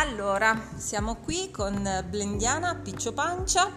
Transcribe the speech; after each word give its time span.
Allora, 0.00 0.58
siamo 0.78 1.16
qui 1.16 1.50
con 1.50 1.86
Blendiana 2.08 2.74
Piccio 2.74 3.12
Pancia, 3.12 3.70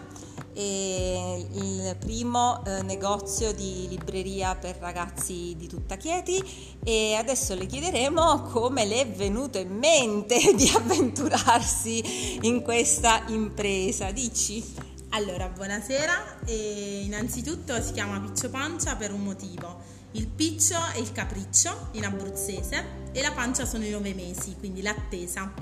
il 0.54 1.96
primo 2.00 2.64
eh, 2.64 2.80
negozio 2.82 3.52
di 3.52 3.86
libreria 3.90 4.54
per 4.54 4.78
ragazzi 4.78 5.54
di 5.54 5.68
tutta 5.68 5.96
Chieti 5.96 6.42
e 6.82 7.14
adesso 7.14 7.54
le 7.54 7.66
chiederemo 7.66 8.44
come 8.44 8.86
le 8.86 9.02
è 9.02 9.06
venuto 9.06 9.58
in 9.58 9.76
mente 9.76 10.38
di 10.56 10.72
avventurarsi 10.74 12.38
in 12.40 12.62
questa 12.62 13.24
impresa. 13.26 14.10
Dici? 14.10 14.64
Allora, 15.10 15.48
buonasera. 15.48 16.38
E 16.46 17.02
innanzitutto 17.04 17.82
si 17.82 17.92
chiama 17.92 18.18
Piccio 18.20 18.48
Pancia 18.48 18.96
per 18.96 19.12
un 19.12 19.24
motivo. 19.24 19.92
Il 20.12 20.26
piccio 20.26 20.78
è 20.94 20.98
il 20.98 21.12
capriccio 21.12 21.88
in 21.92 22.06
abruzzese 22.06 23.10
e 23.12 23.20
la 23.20 23.32
pancia 23.32 23.66
sono 23.66 23.84
i 23.84 23.90
nove 23.90 24.14
mesi, 24.14 24.54
quindi 24.58 24.80
l'attesa. 24.80 25.52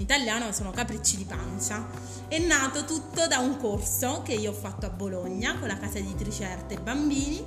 Italiano 0.00 0.50
sono 0.52 0.70
capricci 0.70 1.18
di 1.18 1.24
pancia. 1.24 1.86
È 2.26 2.38
nato 2.38 2.84
tutto 2.84 3.26
da 3.26 3.38
un 3.38 3.58
corso 3.58 4.22
che 4.22 4.32
io 4.32 4.50
ho 4.50 4.54
fatto 4.54 4.86
a 4.86 4.88
Bologna 4.90 5.58
con 5.58 5.68
la 5.68 5.78
casa 5.78 5.98
editrice 5.98 6.44
Arte 6.44 6.74
e 6.74 6.80
Bambini, 6.80 7.44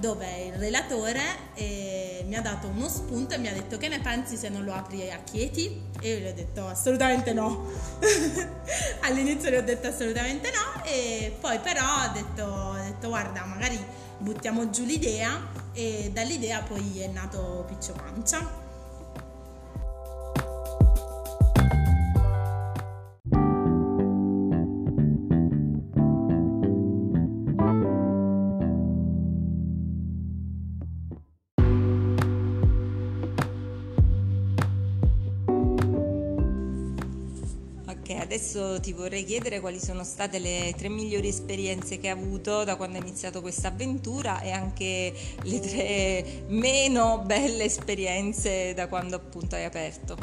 dove 0.00 0.46
il 0.46 0.54
relatore 0.54 1.20
eh, 1.54 2.24
mi 2.26 2.34
ha 2.34 2.40
dato 2.40 2.66
uno 2.66 2.88
spunto 2.88 3.34
e 3.34 3.38
mi 3.38 3.46
ha 3.46 3.52
detto 3.52 3.78
che 3.78 3.86
ne 3.86 4.00
pensi 4.00 4.36
se 4.36 4.48
non 4.48 4.64
lo 4.64 4.74
apri 4.74 5.08
a 5.12 5.18
Chieti? 5.22 5.90
E 6.00 6.10
io 6.10 6.18
gli 6.18 6.26
ho 6.26 6.34
detto 6.34 6.66
assolutamente 6.66 7.32
no. 7.32 7.70
All'inizio 9.02 9.50
gli 9.50 9.54
ho 9.54 9.62
detto 9.62 9.86
assolutamente 9.86 10.50
no 10.50 10.84
e 10.84 11.36
poi 11.40 11.60
però 11.60 11.82
ho 11.82 12.12
detto, 12.12 12.42
ho 12.42 12.82
detto 12.82 13.08
guarda 13.08 13.44
magari 13.44 13.78
buttiamo 14.18 14.70
giù 14.70 14.84
l'idea 14.84 15.40
e 15.72 16.10
dall'idea 16.12 16.62
poi 16.62 17.00
è 17.00 17.06
nato 17.06 17.64
Piccio 17.68 17.92
Pancia. 17.92 18.61
Adesso 38.32 38.80
ti 38.80 38.94
vorrei 38.94 39.24
chiedere 39.24 39.60
quali 39.60 39.78
sono 39.78 40.04
state 40.04 40.38
le 40.38 40.72
tre 40.74 40.88
migliori 40.88 41.28
esperienze 41.28 41.98
che 41.98 42.08
hai 42.08 42.18
avuto 42.18 42.64
da 42.64 42.76
quando 42.76 42.96
hai 42.96 43.02
iniziato 43.02 43.42
questa 43.42 43.68
avventura 43.68 44.40
e 44.40 44.50
anche 44.50 45.12
le 45.42 45.60
tre 45.60 46.44
meno 46.48 47.22
belle 47.26 47.64
esperienze 47.64 48.72
da 48.72 48.88
quando 48.88 49.16
appunto 49.16 49.54
hai 49.54 49.64
aperto. 49.64 50.16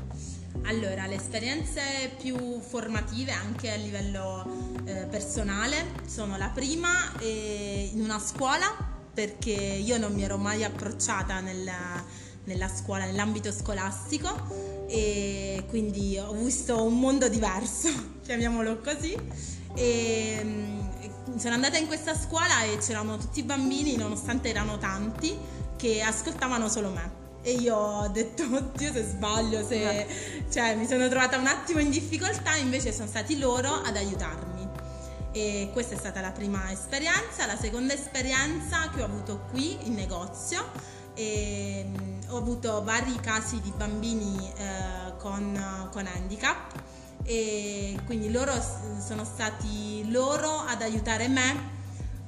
Allora, 0.64 1.06
le 1.06 1.16
esperienze 1.16 1.82
più 2.20 2.60
formative 2.60 3.32
anche 3.32 3.72
a 3.72 3.76
livello 3.76 4.74
eh, 4.86 5.06
personale 5.06 5.92
sono 6.08 6.36
la 6.36 6.50
prima 6.50 7.16
eh, 7.20 7.92
in 7.94 8.02
una 8.02 8.18
scuola 8.18 8.76
perché 9.14 9.52
io 9.52 10.00
non 10.00 10.14
mi 10.14 10.24
ero 10.24 10.38
mai 10.38 10.64
approcciata 10.64 11.42
nella, 11.42 12.04
nella 12.46 12.68
scuola, 12.70 13.06
nell'ambito 13.06 13.52
scolastico 13.52 14.79
e 14.90 15.66
quindi 15.70 16.18
ho 16.18 16.34
visto 16.34 16.84
un 16.84 17.00
mondo 17.00 17.30
diverso, 17.30 17.90
chiamiamolo 18.26 18.80
così. 18.80 19.16
E 19.76 20.40
mm, 20.44 21.38
sono 21.38 21.54
andata 21.54 21.78
in 21.78 21.86
questa 21.86 22.18
scuola 22.18 22.64
e 22.64 22.78
c'erano 22.80 23.18
tutti 23.18 23.40
i 23.40 23.44
bambini, 23.44 23.96
nonostante 23.96 24.50
erano 24.50 24.80
tanti, 24.80 25.38
che 25.78 26.02
ascoltavano 26.02 26.68
solo 26.68 26.90
me. 26.90 27.18
E 27.44 27.54
io 27.54 27.76
ho 27.76 28.08
detto, 28.08 28.44
oddio 28.52 28.92
se 28.92 29.04
sbaglio, 29.04 29.66
se... 29.66 30.08
cioè 30.52 30.76
mi 30.76 30.88
sono 30.88 31.08
trovata 31.08 31.38
un 31.38 31.46
attimo 31.46 31.80
in 31.80 31.92
difficoltà, 31.92 32.56
invece 32.56 32.92
sono 32.92 33.08
stati 33.08 33.38
loro 33.38 33.72
ad 33.72 33.96
aiutarmi. 33.96 34.68
E 35.32 35.70
questa 35.72 35.94
è 35.94 35.98
stata 36.00 36.20
la 36.20 36.32
prima 36.32 36.72
esperienza. 36.72 37.46
La 37.46 37.58
seconda 37.58 37.94
esperienza 37.94 38.90
che 38.90 39.04
ho 39.04 39.06
avuto 39.06 39.46
qui 39.52 39.78
in 39.86 39.94
negozio 39.94 40.66
e 41.14 41.86
mm, 41.86 42.09
ho 42.30 42.38
avuto 42.38 42.84
vari 42.84 43.16
casi 43.20 43.60
di 43.62 43.72
bambini 43.76 44.52
eh, 44.56 45.18
con, 45.18 45.90
con 45.92 46.06
handicap 46.06 46.74
e 47.24 48.00
quindi 48.06 48.32
loro 48.32 48.54
sono 49.06 49.24
stati 49.24 50.10
loro 50.10 50.60
ad 50.60 50.82
aiutare 50.82 51.28
me 51.28 51.78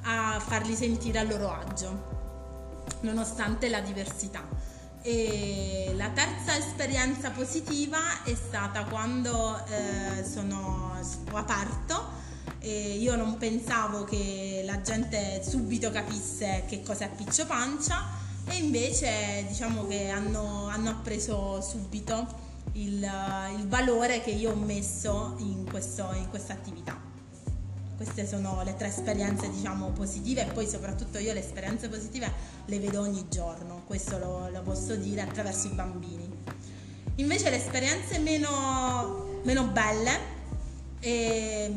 a 0.04 0.40
farli 0.40 0.76
sentire 0.76 1.20
a 1.20 1.24
loro 1.24 1.52
agio 1.52 2.20
nonostante 3.02 3.70
la 3.70 3.80
diversità. 3.80 4.48
E 5.04 5.94
la 5.96 6.10
terza 6.10 6.56
esperienza 6.56 7.32
positiva 7.32 8.24
è 8.24 8.36
stata 8.36 8.84
quando 8.86 9.60
eh, 9.66 10.24
sono 10.24 11.00
ho 11.32 11.38
aperto 11.38 12.20
e 12.60 12.98
io 12.98 13.16
non 13.16 13.38
pensavo 13.38 14.04
che 14.04 14.62
la 14.64 14.82
gente 14.82 15.42
subito 15.44 15.90
capisse 15.90 16.66
che 16.68 16.84
cosa 16.84 17.06
è 17.06 17.10
piccio 17.10 17.48
pancia 17.48 18.06
e 18.52 18.58
invece 18.58 19.46
diciamo 19.48 19.88
che 19.88 20.10
hanno, 20.10 20.68
hanno 20.68 20.90
appreso 20.90 21.62
subito 21.62 22.28
il, 22.74 23.10
il, 23.58 23.68
valore 23.68 24.22
che 24.22 24.32
io 24.32 24.52
ho 24.52 24.56
messo 24.56 25.36
in, 25.38 25.60
in 25.60 26.28
questa 26.30 26.54
attività. 26.54 27.00
Queste 27.96 28.28
sono 28.28 28.62
le 28.64 28.76
tre 28.76 28.88
esperienze 28.88 29.50
diciamo 29.50 29.92
positive 29.92 30.48
e 30.48 30.52
poi 30.52 30.68
soprattutto 30.68 31.18
io 31.20 31.34
le 31.34 31.40
esperienze 31.40 31.88
positive 31.88 32.32
le 32.66 32.80
vedo 32.80 33.02
ogni 33.02 33.26
giorno, 33.30 33.84
questo 33.86 34.18
lo, 34.18 34.50
lo 34.50 34.62
posso 34.64 34.96
dire 34.96 35.22
attraverso 35.22 35.68
i 35.68 35.72
bambini. 35.72 36.30
Invece 37.16 37.50
le 37.50 37.58
esperienze 37.58 38.20
meno, 38.20 39.40
meno 39.44 39.66
belle, 39.68 40.20
e, 41.00 41.74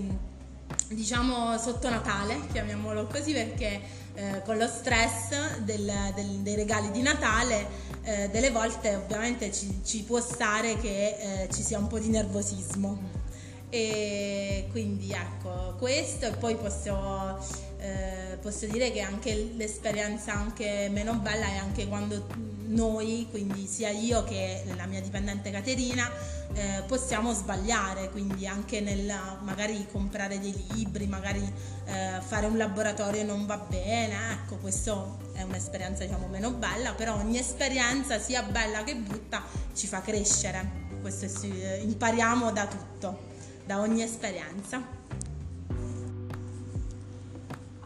diciamo 0.89 1.57
sotto 1.59 1.89
Natale, 1.89 2.47
chiamiamolo 2.51 3.07
così 3.07 3.33
perché 3.33 4.03
eh, 4.15 4.43
con 4.45 4.57
lo 4.57 4.67
stress 4.67 5.59
del, 5.59 5.93
del, 6.15 6.27
dei 6.43 6.55
regali 6.55 6.91
di 6.91 7.03
Natale, 7.03 7.67
eh, 8.03 8.29
delle 8.31 8.51
volte 8.51 8.95
ovviamente 8.95 9.53
ci, 9.53 9.81
ci 9.85 10.03
può 10.03 10.21
stare 10.21 10.77
che 10.79 11.17
eh, 11.19 11.49
ci 11.53 11.63
sia 11.63 11.79
un 11.79 11.87
po' 11.87 11.99
di 11.99 12.09
nervosismo. 12.09 13.23
E 13.71 14.69
quindi 14.71 15.11
ecco 15.11 15.75
questo 15.79 16.27
e 16.27 16.31
poi 16.31 16.55
posso, 16.55 17.39
eh, 17.79 18.24
posso 18.45 18.67
dire 18.67 18.93
che 18.93 19.01
anche 19.01 19.53
l'esperienza 19.57 20.35
anche 20.35 20.91
meno 20.93 21.15
bella 21.15 21.47
è 21.47 21.57
anche 21.57 21.89
quando 21.89 22.27
noi, 22.67 23.27
quindi 23.31 23.67
sia 23.67 23.89
io 23.89 24.23
che 24.25 24.65
la 24.77 24.85
mia 24.85 25.01
dipendente 25.01 25.51
Caterina, 25.51 26.11
eh, 26.53 26.83
possiamo 26.87 27.33
sbagliare, 27.33 28.11
quindi 28.11 28.47
anche 28.47 28.83
nel 28.83 29.11
magari 29.41 29.87
comprare 29.91 30.39
dei 30.39 30.55
libri, 30.73 31.07
magari 31.07 31.41
eh, 31.87 32.21
fare 32.21 32.45
un 32.45 32.59
laboratorio 32.59 33.25
non 33.25 33.47
va 33.47 33.57
bene, 33.57 34.33
ecco 34.33 34.57
questo 34.57 35.21
è 35.33 35.41
un'esperienza 35.41 36.05
diciamo 36.05 36.27
meno 36.27 36.51
bella, 36.51 36.93
però 36.93 37.15
ogni 37.15 37.39
esperienza 37.39 38.19
sia 38.19 38.43
bella 38.43 38.85
che 38.85 38.95
brutta 38.95 39.43
ci 39.75 39.87
fa 39.87 40.03
crescere, 40.03 40.71
questo 41.01 41.25
è, 41.25 41.81
impariamo 41.83 42.53
da 42.53 42.67
tutto, 42.67 43.21
da 43.65 43.81
ogni 43.81 44.03
esperienza. 44.03 45.04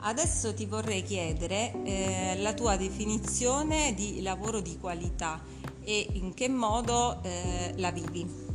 Adesso 0.00 0.54
ti 0.54 0.66
vorrei 0.66 1.02
chiedere 1.02 1.72
eh, 1.84 2.36
la 2.38 2.54
tua 2.54 2.76
definizione 2.76 3.94
di 3.94 4.22
lavoro 4.22 4.60
di 4.60 4.78
qualità 4.78 5.40
e 5.82 6.06
in 6.12 6.34
che 6.34 6.48
modo 6.48 7.22
eh, 7.22 7.72
la 7.76 7.90
vivi. 7.90 8.46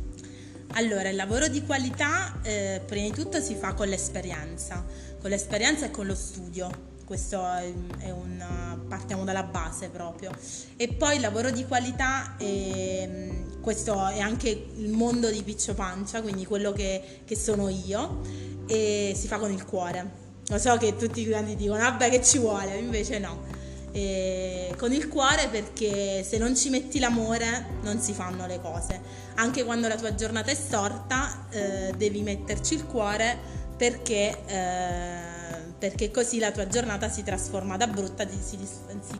Allora, 0.76 1.08
il 1.08 1.16
lavoro 1.16 1.46
di 1.48 1.64
qualità 1.64 2.40
eh, 2.42 2.82
prima 2.84 3.08
di 3.08 3.12
tutto 3.12 3.40
si 3.40 3.54
fa 3.54 3.74
con 3.74 3.88
l'esperienza, 3.88 4.84
con 5.20 5.30
l'esperienza 5.30 5.86
e 5.86 5.90
con 5.90 6.06
lo 6.06 6.14
studio. 6.14 6.92
Questo 7.04 7.46
è 7.46 8.10
una, 8.10 8.80
partiamo 8.88 9.24
dalla 9.24 9.42
base 9.42 9.88
proprio. 9.90 10.32
E 10.76 10.88
poi 10.88 11.16
il 11.16 11.20
lavoro 11.20 11.50
di 11.50 11.66
qualità, 11.66 12.36
è, 12.38 13.30
questo 13.60 14.06
è 14.08 14.18
anche 14.18 14.48
il 14.76 14.90
mondo 14.90 15.30
di 15.30 15.42
Piccio 15.42 15.74
Pancia, 15.74 16.22
quindi 16.22 16.46
quello 16.46 16.72
che, 16.72 17.20
che 17.24 17.36
sono 17.36 17.68
io, 17.68 18.22
e 18.66 19.12
si 19.14 19.26
fa 19.26 19.38
con 19.38 19.52
il 19.52 19.64
cuore. 19.64 20.23
Lo 20.48 20.58
so 20.58 20.76
che 20.76 20.96
tutti 20.96 21.22
i 21.22 21.24
clienti 21.24 21.56
dicono, 21.56 21.78
vabbè 21.78 22.10
che 22.10 22.22
ci 22.22 22.38
vuole, 22.38 22.76
invece 22.76 23.18
no 23.18 23.62
eh, 23.96 24.74
con 24.76 24.92
il 24.92 25.06
cuore 25.06 25.46
perché 25.48 26.24
se 26.24 26.36
non 26.36 26.56
ci 26.56 26.68
metti 26.68 26.98
l'amore 26.98 27.78
non 27.82 28.00
si 28.00 28.12
fanno 28.12 28.44
le 28.46 28.60
cose. 28.60 29.00
Anche 29.36 29.62
quando 29.62 29.86
la 29.86 29.94
tua 29.94 30.14
giornata 30.16 30.50
è 30.50 30.54
storta 30.54 31.46
eh, 31.50 31.92
devi 31.96 32.22
metterci 32.22 32.74
il 32.74 32.86
cuore 32.86 33.38
perché, 33.76 34.36
eh, 34.46 35.72
perché, 35.78 36.10
così 36.10 36.40
la 36.40 36.50
tua 36.50 36.66
giornata 36.66 37.08
si 37.08 37.22
trasforma 37.22 37.76
da 37.76 37.86
brutta, 37.86 38.26
si, 38.28 38.58
si 38.58 39.18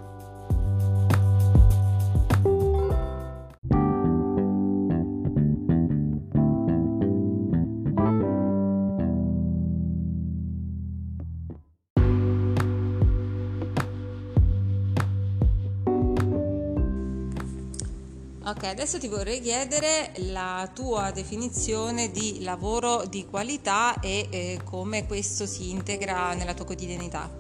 Ok, 18.46 18.64
adesso 18.64 18.98
ti 18.98 19.08
vorrei 19.08 19.40
chiedere 19.40 20.12
la 20.26 20.70
tua 20.74 21.10
definizione 21.12 22.10
di 22.10 22.42
lavoro 22.42 23.06
di 23.06 23.24
qualità 23.24 23.98
e 24.00 24.26
eh, 24.28 24.60
come 24.62 25.06
questo 25.06 25.46
si 25.46 25.70
integra 25.70 26.34
nella 26.34 26.52
tua 26.52 26.66
quotidianità. 26.66 27.30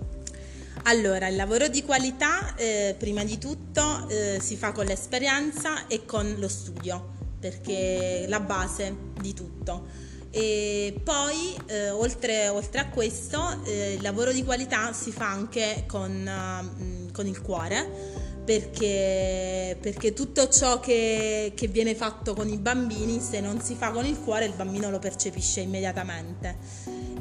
Allora, 0.84 1.28
il 1.28 1.36
lavoro 1.36 1.68
di 1.68 1.82
qualità 1.82 2.54
eh, 2.54 2.96
prima 2.98 3.22
di 3.22 3.36
tutto 3.36 4.08
eh, 4.08 4.38
si 4.40 4.56
fa 4.56 4.72
con 4.72 4.86
l'esperienza 4.86 5.86
e 5.88 6.06
con 6.06 6.36
lo 6.38 6.48
studio, 6.48 7.10
perché 7.38 8.22
è 8.22 8.26
la 8.26 8.40
base 8.40 8.96
di 9.20 9.34
tutto. 9.34 9.86
E 10.30 10.98
poi, 11.04 11.54
eh, 11.66 11.90
oltre, 11.90 12.48
oltre, 12.48 12.80
a 12.80 12.88
questo, 12.88 13.62
eh, 13.64 13.92
il 13.92 14.02
lavoro 14.02 14.32
di 14.32 14.42
qualità 14.42 14.94
si 14.94 15.12
fa 15.12 15.28
anche 15.28 15.84
con, 15.86 16.10
uh, 16.26 17.12
con 17.12 17.26
il 17.26 17.42
cuore 17.42 18.23
perché, 18.44 19.76
perché 19.80 20.12
tutto 20.12 20.48
ciò 20.48 20.78
che, 20.78 21.52
che, 21.56 21.66
viene 21.68 21.94
fatto 21.94 22.34
con 22.34 22.48
i 22.48 22.58
bambini, 22.58 23.18
se 23.20 23.40
non 23.40 23.60
si 23.60 23.74
fa 23.74 23.90
con 23.90 24.04
il 24.04 24.20
cuore, 24.20 24.44
il 24.44 24.52
bambino 24.52 24.90
lo 24.90 24.98
percepisce 24.98 25.60
immediatamente. 25.60 26.56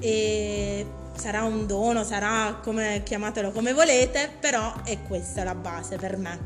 E 0.02 0.86
sarà 1.16 1.44
un 1.44 1.66
dono, 1.66 2.04
sarà 2.04 2.60
come 2.62 3.02
chiamatelo 3.04 3.52
come 3.52 3.74
volete, 3.74 4.30
però 4.40 4.84
è 4.84 5.02
questa 5.04 5.44
la 5.44 5.56
base 5.56 5.96
per 5.98 6.18
me. 6.18 6.40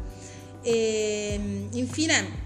E 0.62 1.68
infine 1.72 2.46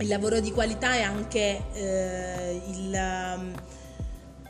il 0.00 0.08
lavoro 0.08 0.40
di 0.40 0.50
qualità 0.50 0.94
è 0.94 1.02
anche 1.02 1.62
eh, 1.74 2.62
il, 2.70 3.52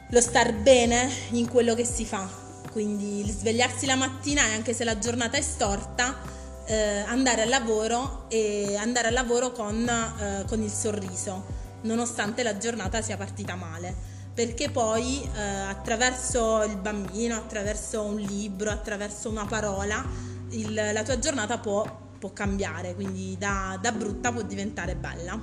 lo 0.09 0.21
star 0.21 0.55
bene 0.55 1.11
in 1.31 1.49
quello 1.49 1.75
che 1.75 1.85
si 1.85 2.07
fa. 2.07 2.27
Quindi 2.71 3.21
il 3.21 3.31
svegliarsi 3.31 3.85
la 3.85 3.97
mattina 3.97 4.45
anche 4.45 4.73
se 4.73 4.85
la 4.85 4.97
giornata 4.99 5.37
è 5.37 5.43
storta, 5.43 6.41
eh, 6.73 7.05
andare 7.07 7.43
al 7.43 7.51
lavoro 7.51 8.25
e 8.29 8.77
andare 8.77 9.09
al 9.09 9.13
lavoro 9.13 9.53
con, 9.53 9.87
eh, 9.87 10.45
con, 10.49 10.63
il 10.63 10.71
sorriso, 10.71 11.45
nonostante 11.83 12.43
la 12.43 12.57
giornata 12.57 13.03
sia 13.03 13.19
partita 13.19 13.55
male. 13.57 14.11
Perché 14.35 14.71
poi 14.71 15.23
eh, 15.23 15.41
attraverso 15.41 16.63
il 16.63 16.79
bambino, 16.79 17.37
attraverso 17.37 18.03
un 18.03 18.19
libro, 18.19 18.71
attraverso 18.71 19.29
una 19.29 19.45
parola, 19.45 20.03
il, 20.51 20.73
la 20.73 21.03
tua 21.03 21.19
giornata 21.19 21.59
può, 21.59 21.85
può 22.19 22.33
cambiare, 22.33 22.95
quindi 22.95 23.37
da, 23.39 23.79
da 23.81 23.93
brutta 23.93 24.33
può 24.33 24.41
diventare 24.41 24.95
bella. 24.95 25.39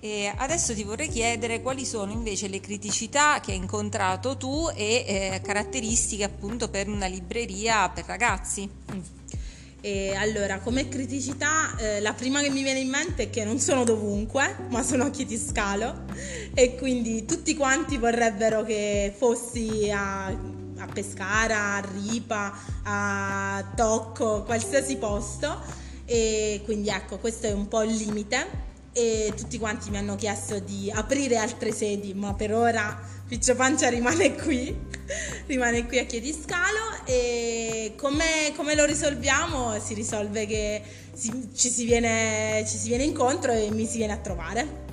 E 0.00 0.32
adesso 0.36 0.74
ti 0.74 0.84
vorrei 0.84 1.08
chiedere 1.08 1.62
quali 1.62 1.84
sono 1.84 2.12
invece 2.12 2.48
le 2.48 2.60
criticità 2.60 3.40
che 3.40 3.52
hai 3.52 3.56
incontrato 3.56 4.36
tu 4.36 4.68
e 4.74 5.04
eh, 5.06 5.40
caratteristiche 5.42 6.24
appunto 6.24 6.68
per 6.68 6.88
una 6.88 7.06
libreria 7.06 7.88
per 7.88 8.04
ragazzi. 8.06 8.68
Mm. 8.92 9.00
E 9.80 10.14
allora, 10.16 10.58
come 10.58 10.88
criticità, 10.88 11.76
eh, 11.78 12.00
la 12.00 12.12
prima 12.12 12.40
che 12.40 12.50
mi 12.50 12.62
viene 12.62 12.80
in 12.80 12.88
mente 12.88 13.24
è 13.24 13.30
che 13.30 13.44
non 13.44 13.60
sono 13.60 13.84
dovunque, 13.84 14.66
ma 14.68 14.82
sono 14.82 15.04
a 15.04 15.10
Chietiscalo 15.10 16.06
e 16.54 16.74
quindi 16.74 17.24
tutti 17.24 17.54
quanti 17.54 17.96
vorrebbero 17.96 18.64
che 18.64 19.14
fossi 19.16 19.88
a, 19.88 20.26
a 20.26 20.86
Pescara, 20.92 21.74
a 21.74 21.88
Ripa, 22.02 22.58
a 22.82 23.72
Tocco, 23.76 24.42
qualsiasi 24.42 24.96
posto. 24.96 25.62
E 26.04 26.62
quindi 26.64 26.88
ecco, 26.88 27.18
questo 27.18 27.46
è 27.46 27.52
un 27.52 27.68
po' 27.68 27.82
il 27.82 27.94
limite 27.94 28.65
e 28.96 29.34
tutti 29.36 29.58
quanti 29.58 29.90
mi 29.90 29.98
hanno 29.98 30.16
chiesto 30.16 30.58
di 30.58 30.90
aprire 30.90 31.36
altre 31.36 31.70
sedi, 31.70 32.14
ma 32.14 32.32
per 32.32 32.54
ora 32.54 32.98
Piccio 33.28 33.54
Pancia 33.54 33.90
rimane 33.90 34.34
qui, 34.36 34.74
rimane 35.44 35.84
qui 35.86 35.98
a 35.98 36.06
Chiediscalo 36.06 37.04
e 37.04 37.92
come, 37.98 38.54
come 38.56 38.74
lo 38.74 38.86
risolviamo? 38.86 39.78
Si 39.80 39.92
risolve 39.92 40.46
che 40.46 40.82
si, 41.12 41.50
ci, 41.54 41.68
si 41.68 41.84
viene, 41.84 42.64
ci 42.66 42.78
si 42.78 42.88
viene 42.88 43.04
incontro 43.04 43.52
e 43.52 43.70
mi 43.70 43.84
si 43.84 43.98
viene 43.98 44.14
a 44.14 44.18
trovare. 44.18 44.84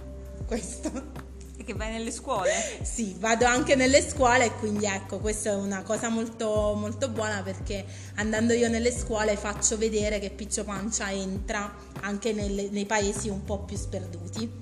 Questo 0.45 1.22
che 1.63 1.73
vai 1.73 1.91
nelle 1.91 2.11
scuole? 2.11 2.51
Sì, 2.81 3.15
vado 3.19 3.45
anche 3.45 3.75
nelle 3.75 4.01
scuole 4.01 4.45
e 4.45 4.55
quindi 4.55 4.85
ecco, 4.85 5.19
questa 5.19 5.51
è 5.51 5.55
una 5.55 5.81
cosa 5.83 6.09
molto, 6.09 6.75
molto 6.77 7.09
buona 7.09 7.41
perché 7.41 7.85
andando 8.15 8.53
io 8.53 8.69
nelle 8.69 8.91
scuole 8.91 9.35
faccio 9.37 9.77
vedere 9.77 10.19
che 10.19 10.29
Piccio 10.29 10.63
Pancia 10.63 11.11
entra 11.11 11.73
anche 12.01 12.33
nelle, 12.33 12.69
nei 12.69 12.85
paesi 12.85 13.29
un 13.29 13.43
po' 13.43 13.59
più 13.59 13.77
sperduti. 13.77 14.61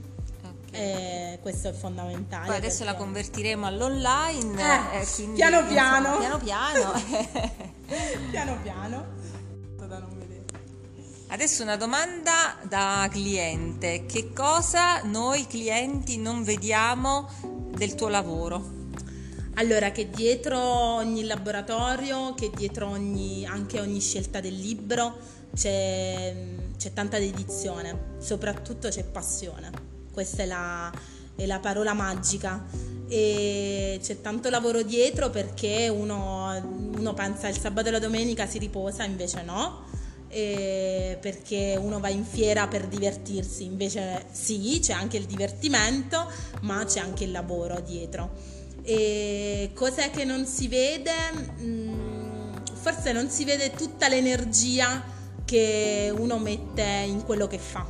Eh, 0.73 1.37
questo 1.41 1.67
è 1.69 1.73
fondamentale. 1.73 2.47
Poi 2.47 2.55
adesso 2.55 2.83
perché... 2.85 2.93
la 2.93 2.97
convertiremo 2.97 3.65
all'online. 3.65 4.93
Eh, 4.93 5.01
eh, 5.01 5.07
quindi, 5.15 5.35
piano 5.35 5.65
piano. 5.67 6.07
Insomma, 6.07 6.37
piano 6.37 6.37
piano. 6.37 7.01
piano 8.31 8.59
piano. 8.61 9.19
Adesso 11.31 11.63
una 11.63 11.77
domanda 11.77 12.57
da 12.63 13.07
cliente. 13.09 14.05
Che 14.05 14.33
cosa 14.33 15.01
noi 15.03 15.47
clienti 15.47 16.17
non 16.17 16.43
vediamo 16.43 17.29
del 17.73 17.95
tuo 17.95 18.09
lavoro? 18.09 18.89
Allora, 19.53 19.91
che 19.91 20.09
dietro 20.09 20.59
ogni 20.59 21.23
laboratorio, 21.23 22.33
che 22.33 22.51
dietro 22.53 22.89
ogni, 22.89 23.45
anche 23.45 23.79
ogni 23.79 24.01
scelta 24.01 24.41
del 24.41 24.57
libro 24.57 25.19
c'è, 25.55 26.35
c'è 26.77 26.91
tanta 26.91 27.17
dedizione, 27.17 28.17
soprattutto 28.19 28.89
c'è 28.89 29.05
passione. 29.05 29.71
Questa 30.11 30.43
è 30.43 30.45
la, 30.45 30.91
è 31.37 31.45
la 31.45 31.59
parola 31.59 31.93
magica 31.93 32.65
e 33.07 33.97
c'è 34.03 34.19
tanto 34.19 34.49
lavoro 34.49 34.81
dietro 34.81 35.29
perché 35.29 35.87
uno, 35.87 36.91
uno 36.97 37.13
pensa 37.13 37.47
il 37.47 37.57
sabato 37.57 37.87
e 37.87 37.91
la 37.91 37.99
domenica 37.99 38.45
si 38.47 38.57
riposa, 38.57 39.05
invece 39.05 39.43
no 39.43 39.90
eh, 40.31 41.17
perché 41.19 41.77
uno 41.79 41.99
va 41.99 42.09
in 42.09 42.23
fiera 42.23 42.67
per 42.67 42.87
divertirsi, 42.87 43.65
invece 43.65 44.25
sì, 44.31 44.79
c'è 44.81 44.93
anche 44.93 45.17
il 45.17 45.25
divertimento, 45.25 46.31
ma 46.61 46.83
c'è 46.85 46.99
anche 46.99 47.25
il 47.25 47.31
lavoro 47.31 47.79
dietro. 47.81 48.31
E 48.83 49.71
cos'è 49.75 50.09
che 50.09 50.23
non 50.23 50.45
si 50.45 50.67
vede? 50.67 51.11
Mm, 51.61 52.53
forse 52.73 53.11
non 53.11 53.29
si 53.29 53.45
vede 53.45 53.71
tutta 53.71 54.07
l'energia 54.07 55.03
che 55.45 56.11
uno 56.15 56.39
mette 56.39 57.03
in 57.05 57.23
quello 57.23 57.47
che 57.47 57.59
fa. 57.59 57.85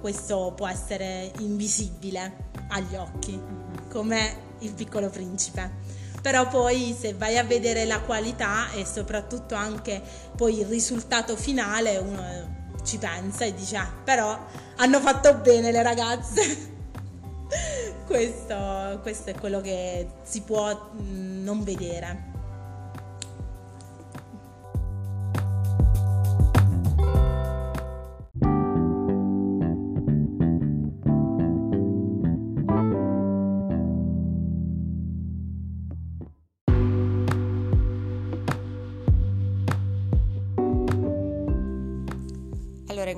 Questo 0.00 0.52
può 0.56 0.66
essere 0.66 1.30
invisibile 1.38 2.48
agli 2.68 2.96
occhi, 2.96 3.38
come 3.88 4.50
il 4.60 4.72
piccolo 4.72 5.08
principe 5.10 5.81
però 6.22 6.48
poi 6.48 6.96
se 6.98 7.14
vai 7.14 7.36
a 7.36 7.44
vedere 7.44 7.84
la 7.84 8.00
qualità 8.00 8.70
e 8.72 8.86
soprattutto 8.86 9.54
anche 9.54 10.00
poi 10.36 10.60
il 10.60 10.66
risultato 10.66 11.36
finale 11.36 11.98
uno 11.98 12.60
ci 12.84 12.96
pensa 12.98 13.44
e 13.44 13.54
dice 13.54 13.76
ah, 13.76 13.92
però 14.04 14.38
hanno 14.76 15.00
fatto 15.00 15.34
bene 15.34 15.70
le 15.70 15.82
ragazze. 15.82 16.70
Questo, 18.06 18.98
questo 19.00 19.30
è 19.30 19.34
quello 19.34 19.60
che 19.60 20.06
si 20.22 20.42
può 20.42 20.90
mm, 21.00 21.42
non 21.44 21.62
vedere 21.62 22.31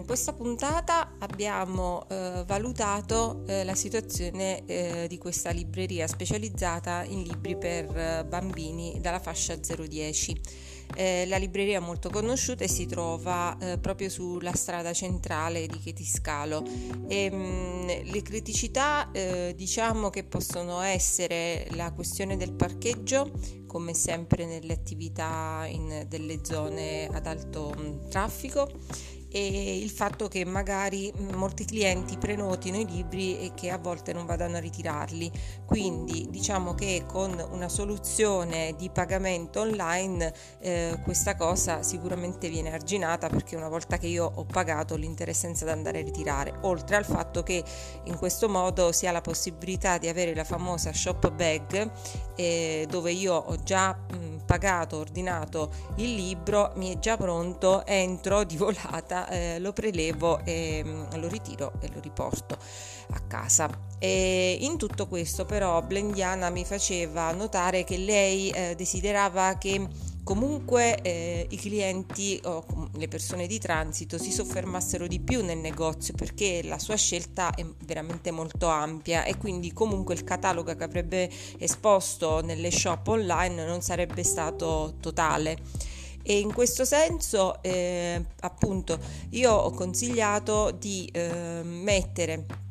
in 0.05 0.11
questa 0.11 0.35
puntata 0.35 1.13
abbiamo 1.21 2.07
eh, 2.11 2.45
valutato 2.47 3.43
eh, 3.47 3.65
la 3.65 3.75
situazione 3.75 4.63
eh, 4.67 5.07
di 5.09 5.17
questa 5.17 5.49
libreria 5.49 6.07
specializzata 6.07 7.05
in 7.05 7.23
libri 7.23 7.57
per 7.57 7.87
eh, 7.97 8.25
bambini 8.29 8.99
dalla 9.01 9.19
fascia 9.19 9.57
010. 9.57 10.39
Eh, 10.95 11.25
la 11.27 11.39
libreria 11.39 11.79
è 11.79 11.81
molto 11.81 12.11
conosciuta 12.11 12.65
e 12.65 12.69
si 12.69 12.85
trova 12.85 13.57
eh, 13.59 13.79
proprio 13.79 14.11
sulla 14.11 14.53
strada 14.53 14.93
centrale 14.93 15.67
di 15.67 15.79
Chetiscalo. 15.79 16.63
E, 17.09 17.31
mh, 17.31 17.37
mm, 17.37 17.89
le 18.05 18.23
criticità 18.23 19.11
diciamo 19.55 20.11
che 20.11 20.25
possono 20.25 20.81
essere 20.81 21.67
la 21.71 21.93
questione 21.93 22.37
del 22.37 22.53
parcheggio, 22.53 23.31
come 23.67 23.95
sempre 23.95 24.45
nelle 24.45 24.73
attività 24.73 25.67
in 25.69 26.05
delle 26.09 26.41
zone 26.43 27.07
ad 27.07 27.27
alto 27.27 27.75
mh, 27.77 28.09
traffico 28.09 28.69
e 29.35 29.79
il 29.79 29.91
fatto 29.91 30.29
che 30.29 30.45
magari 30.45 31.13
molti 31.33 31.65
clienti 31.65 32.17
prenotino 32.17 32.79
i 32.79 32.87
libri 32.87 33.41
e 33.41 33.51
che 33.53 33.71
a 33.71 33.79
volte 33.79 34.13
non 34.13 34.27
vadano 34.27 34.59
a 34.59 34.61
ritirarli. 34.61 35.29
Quindi 35.67 36.29
diciamo 36.31 36.75
che 36.75 37.03
con 37.05 37.45
una 37.51 37.69
soluzione 37.69 38.77
di 38.79 38.91
pagamento 38.91 39.59
online 39.59 40.33
eh, 40.61 41.01
questa 41.03 41.35
cosa 41.35 41.83
sicuramente 41.83 42.49
viene 42.49 42.73
arginata 42.73 43.29
perché 43.29 43.57
una 43.57 43.69
volta 43.69 43.99
che 43.99 44.07
io 44.07 44.31
ho 44.33 44.45
pagato 44.45 44.95
l'interessenza 44.95 45.65
ad 45.65 45.73
andare 45.73 45.99
a 45.99 46.05
ritirare, 46.05 46.55
oltre 46.61 46.95
al 46.95 47.05
fatto 47.05 47.43
che 47.43 47.65
in 48.05 48.17
questo 48.17 48.49
modo 48.49 48.93
si 48.93 49.09
ha 49.09 49.11
la 49.11 49.21
possibilità 49.21 49.99
di 49.99 50.07
avere 50.07 50.33
la 50.33 50.45
famosa 50.45 50.93
shop 50.93 51.33
bag 51.33 51.91
eh, 52.37 52.87
dove 52.89 53.11
io 53.11 53.35
ho 53.35 53.57
già 53.65 53.95
mh, 53.95 54.45
pagato, 54.47 54.99
ordinato 54.99 55.73
il 55.97 56.15
libro, 56.15 56.71
mi 56.77 56.95
è 56.95 57.01
già 57.01 57.17
pronto, 57.17 57.85
entro 57.85 58.45
di 58.45 58.57
volata 58.57 59.24
Eh, 59.29 59.59
lo 59.59 59.73
prelevo 59.73 60.45
e 60.45 60.83
mm, 60.85 61.03
lo 61.15 61.29
ritiro 61.29 61.73
e 61.81 61.89
lo 61.93 62.01
riporto 62.01 62.57
a 63.11 63.21
casa. 63.21 63.69
E 63.99 64.59
in 64.61 64.77
tutto 64.77 65.07
questo 65.07 65.45
però 65.45 65.81
Blendiana 65.83 66.51
mi 66.51 66.65
faceva 66.65 67.33
notare 67.33 67.85
che 67.85 67.97
lei 67.97 68.51
eh, 68.51 68.75
desiderava 68.77 69.57
che 69.59 69.89
comunque 70.25 71.01
eh, 71.03 71.47
i 71.51 71.57
clienti 71.57 72.41
o 72.45 72.65
le 72.97 73.09
persone 73.09 73.47
di 73.47 73.59
transito 73.59 74.19
si 74.19 74.33
soffermassero 74.33 75.07
di 75.07 75.21
più 75.21 75.45
nel 75.45 75.59
negozio 75.59 76.15
perché 76.15 76.63
la 76.65 76.79
sua 76.79 76.97
scelta 76.97 77.55
è 77.55 77.65
veramente 77.85 78.31
molto 78.31 78.67
ampia 78.69 79.25
e 79.25 79.37
quindi 79.37 79.73
comunque 79.73 80.15
il 80.15 80.25
catalogo 80.25 80.75
che 80.75 80.85
avrebbe 80.85 81.31
esposto 81.59 82.41
nelle 82.43 82.71
shop 82.71 83.07
online 83.09 83.67
non 83.67 83.83
sarebbe 83.83 84.25
stato 84.25 84.95
totale. 85.01 85.59
E 86.27 86.39
in 86.39 86.55
questo 86.55 86.87
senso, 86.87 87.63
eh, 87.63 88.25
appunto, 88.41 88.99
io 89.31 89.53
ho 89.53 89.71
consigliato 89.73 90.71
di 90.71 91.07
eh, 91.13 91.61
mettere 91.63 92.64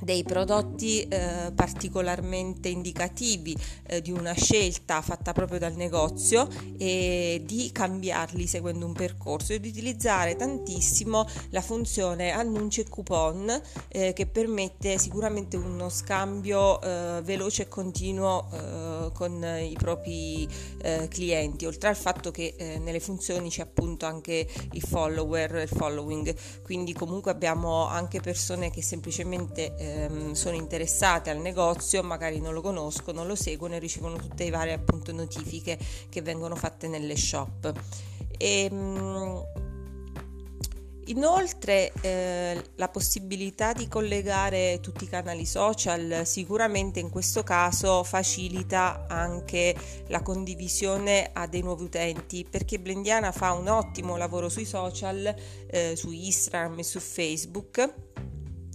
dei 0.00 0.22
prodotti 0.22 1.02
eh, 1.02 1.52
particolarmente 1.54 2.68
indicativi 2.68 3.56
eh, 3.86 4.00
di 4.00 4.10
una 4.10 4.32
scelta 4.32 5.00
fatta 5.00 5.32
proprio 5.32 5.58
dal 5.58 5.74
negozio 5.74 6.48
e 6.78 7.42
di 7.44 7.70
cambiarli 7.72 8.46
seguendo 8.46 8.86
un 8.86 8.92
percorso 8.92 9.52
e 9.52 9.60
di 9.60 9.68
utilizzare 9.68 10.36
tantissimo 10.36 11.26
la 11.50 11.60
funzione 11.60 12.30
annunci 12.30 12.80
e 12.80 12.88
coupon 12.88 13.60
eh, 13.88 14.12
che 14.12 14.26
permette 14.26 14.98
sicuramente 14.98 15.56
uno 15.56 15.88
scambio 15.88 16.80
eh, 16.80 17.20
veloce 17.22 17.62
e 17.62 17.68
continuo 17.68 18.48
eh, 18.52 19.10
con 19.12 19.44
i 19.60 19.76
propri 19.78 20.48
eh, 20.82 21.08
clienti 21.08 21.66
oltre 21.66 21.88
al 21.88 21.96
fatto 21.96 22.30
che 22.30 22.78
nelle 22.80 23.00
funzioni 23.00 23.48
c'è 23.48 23.62
appunto 23.62 24.06
anche 24.06 24.46
il 24.72 24.82
follower 24.82 25.54
il 25.56 25.68
following. 25.68 26.34
Quindi 26.62 26.92
comunque 26.92 27.30
abbiamo 27.30 27.86
anche 27.86 28.20
persone 28.20 28.70
che 28.70 28.82
semplicemente 28.82 29.74
ehm, 29.90 30.32
sono 30.32 30.56
interessate 30.56 31.30
al 31.30 31.38
negozio, 31.38 32.02
magari 32.02 32.40
non 32.40 32.54
lo 32.54 32.60
conoscono, 32.60 33.24
lo 33.24 33.34
seguono 33.34 33.74
e 33.74 33.78
ricevono 33.78 34.16
tutte 34.16 34.44
le 34.44 34.50
varie 34.50 34.72
appunto 34.72 35.12
notifiche 35.12 35.78
che 36.08 36.22
vengono 36.22 36.56
fatte 36.56 36.88
nelle 36.88 37.16
shop. 37.16 37.72
E, 38.36 38.68
ehm, 38.70 39.44
Inoltre 41.10 41.92
eh, 42.02 42.62
la 42.76 42.88
possibilità 42.88 43.72
di 43.72 43.88
collegare 43.88 44.78
tutti 44.80 45.04
i 45.04 45.08
canali 45.08 45.44
social 45.44 46.22
sicuramente 46.24 47.00
in 47.00 47.10
questo 47.10 47.42
caso 47.42 48.04
facilita 48.04 49.06
anche 49.08 49.74
la 50.06 50.22
condivisione 50.22 51.30
a 51.32 51.48
dei 51.48 51.62
nuovi 51.62 51.84
utenti 51.84 52.46
perché 52.48 52.78
Blendiana 52.78 53.32
fa 53.32 53.52
un 53.54 53.66
ottimo 53.66 54.16
lavoro 54.16 54.48
sui 54.48 54.64
social, 54.64 55.34
eh, 55.68 55.96
su 55.96 56.12
Instagram 56.12 56.78
e 56.78 56.84
su 56.84 57.00
Facebook 57.00 57.94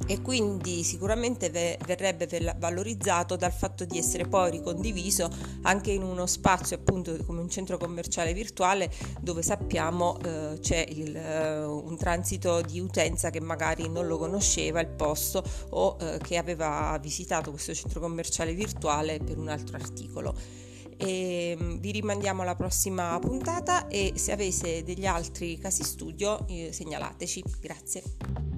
e 0.07 0.21
quindi 0.21 0.83
sicuramente 0.83 1.49
verrebbe 1.49 2.27
valorizzato 2.57 3.35
dal 3.35 3.51
fatto 3.51 3.85
di 3.85 3.97
essere 3.97 4.27
poi 4.27 4.51
ricondiviso 4.51 5.29
anche 5.63 5.91
in 5.91 6.03
uno 6.03 6.25
spazio 6.25 6.75
appunto 6.75 7.15
come 7.25 7.41
un 7.41 7.49
centro 7.49 7.77
commerciale 7.77 8.33
virtuale 8.33 8.91
dove 9.19 9.41
sappiamo 9.41 10.19
eh, 10.19 10.57
c'è 10.59 10.85
il, 10.89 11.15
eh, 11.15 11.63
un 11.63 11.97
transito 11.97 12.61
di 12.61 12.79
utenza 12.79 13.29
che 13.29 13.39
magari 13.39 13.89
non 13.89 14.05
lo 14.05 14.17
conosceva 14.17 14.79
il 14.79 14.89
posto 14.89 15.43
o 15.69 15.97
eh, 15.99 16.19
che 16.21 16.37
aveva 16.37 16.97
visitato 17.01 17.51
questo 17.51 17.73
centro 17.73 17.99
commerciale 17.99 18.53
virtuale 18.53 19.19
per 19.19 19.37
un 19.37 19.47
altro 19.47 19.75
articolo. 19.75 20.35
E 20.97 21.57
mm, 21.59 21.77
vi 21.77 21.91
rimandiamo 21.91 22.41
alla 22.41 22.55
prossima 22.55 23.17
puntata 23.19 23.87
e 23.87 24.13
se 24.15 24.31
avete 24.31 24.83
degli 24.83 25.05
altri 25.05 25.57
casi 25.57 25.83
studio 25.83 26.45
eh, 26.47 26.69
segnalateci. 26.71 27.43
Grazie. 27.59 28.54